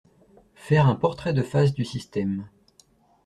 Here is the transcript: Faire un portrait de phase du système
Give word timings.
Faire 0.55 0.87
un 0.87 0.95
portrait 0.95 1.31
de 1.31 1.43
phase 1.43 1.75
du 1.75 1.85
système 1.85 2.47